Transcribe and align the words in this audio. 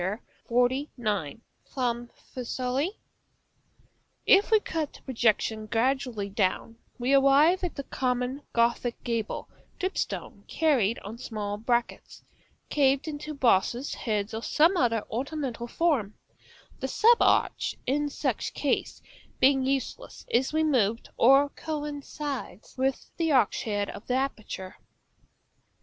XLIX., 0.49 1.39
from 1.63 2.07
Fiesole. 2.07 2.89
[Illustration: 2.89 2.89
Fig. 2.89 2.93
XLIX.] 2.95 2.97
If 4.25 4.49
we 4.49 4.59
cut 4.61 4.93
the 4.93 5.01
projection 5.03 5.65
gradually 5.67 6.27
down, 6.29 6.77
we 6.97 7.13
arrive 7.13 7.63
at 7.63 7.75
the 7.75 7.83
common 7.83 8.41
Gothic 8.51 9.03
gable 9.03 9.47
dripstone 9.79 10.47
carried 10.47 10.97
on 11.05 11.19
small 11.19 11.57
brackets, 11.59 12.23
carved 12.71 13.07
into 13.07 13.35
bosses, 13.35 13.93
heads, 13.93 14.33
or 14.33 14.41
some 14.41 14.75
other 14.75 15.03
ornamental 15.07 15.67
form; 15.67 16.15
the 16.79 16.87
sub 16.87 17.21
arch 17.21 17.75
in 17.85 18.09
such 18.09 18.55
case 18.55 19.03
being 19.39 19.63
useless, 19.63 20.25
is 20.31 20.51
removed 20.51 21.09
or 21.15 21.49
coincides 21.49 22.75
with 22.75 23.11
the 23.17 23.31
arch 23.31 23.61
head 23.65 23.87
of 23.91 24.07
the 24.07 24.15
aperture. 24.15 24.77